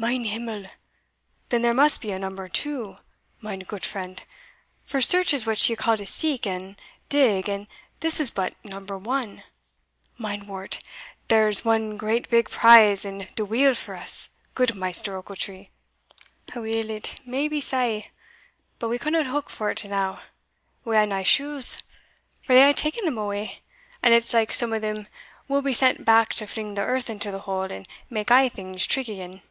Mein 0.00 0.22
himmel! 0.26 0.66
then 1.48 1.62
there 1.62 1.74
must 1.74 2.00
be 2.00 2.12
a 2.12 2.20
number 2.20 2.48
two, 2.48 2.94
mein 3.40 3.58
goot 3.58 3.84
friend: 3.84 4.22
for 4.84 5.00
search 5.00 5.34
is 5.34 5.44
what 5.44 5.68
you 5.68 5.76
call 5.76 5.96
to 5.96 6.06
seek 6.06 6.46
and 6.46 6.76
dig, 7.08 7.48
and 7.48 7.66
this 7.98 8.20
is 8.20 8.30
but 8.30 8.54
number 8.64 8.96
one! 8.96 9.42
Mine 10.16 10.46
wort, 10.46 10.78
there 11.26 11.48
is 11.48 11.64
one 11.64 11.96
great 11.96 12.28
big 12.30 12.48
prize 12.48 13.04
in 13.04 13.26
de 13.34 13.44
wheel 13.44 13.74
for 13.74 13.96
us, 13.96 14.36
goot 14.54 14.72
Maister 14.76 15.16
Ochiltree." 15.20 15.70
"Aweel, 16.54 16.90
it 16.90 17.18
may 17.26 17.48
be 17.48 17.60
sae; 17.60 18.08
but 18.78 18.88
we 18.88 19.00
canna 19.00 19.24
howk 19.24 19.48
fort 19.50 19.84
enow 19.84 20.20
we 20.84 20.94
hae 20.94 21.06
nae 21.06 21.24
shules, 21.24 21.82
for 22.46 22.52
they 22.54 22.60
hae 22.62 22.72
taen 22.72 23.04
them 23.04 23.18
a' 23.18 23.20
awa 23.20 23.48
and 24.04 24.14
it's 24.14 24.32
like 24.32 24.52
some 24.52 24.72
o' 24.72 24.78
them 24.78 25.08
will 25.48 25.60
be 25.60 25.72
sent 25.72 26.04
back 26.04 26.34
to 26.34 26.46
fling 26.46 26.74
the 26.74 26.82
earth 26.82 27.10
into 27.10 27.32
the 27.32 27.40
hole, 27.50 27.62
and 27.64 27.88
mak 28.08 28.30
a' 28.30 28.48
things 28.48 28.86
trig 28.86 29.08
again. 29.08 29.42